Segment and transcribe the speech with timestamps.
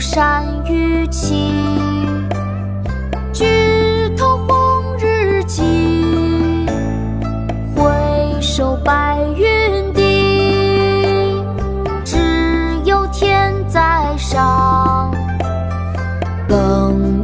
[0.00, 1.50] 山雨起，
[3.32, 3.44] 举
[4.16, 5.62] 头红日际，
[7.74, 7.90] 回
[8.40, 11.34] 首白云低。
[12.04, 12.18] 只
[12.84, 15.10] 有天在上，
[16.46, 17.23] 更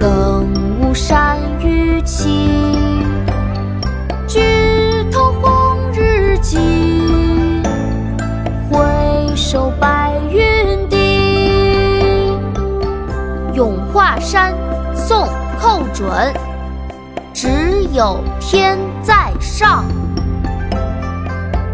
[0.00, 0.50] 更
[0.80, 2.48] 无山雨起。
[4.26, 4.40] 举
[5.12, 6.56] 头红日际，
[8.70, 8.80] 回
[9.36, 10.96] 首白云低。
[13.54, 14.54] 《咏华山》
[14.96, 15.26] 宋·
[15.60, 16.08] 寇准。
[17.34, 19.84] 只有天在上，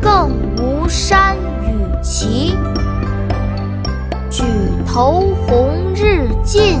[0.00, 2.56] 更无山与齐。
[4.28, 4.44] 举
[4.86, 6.80] 头红日近，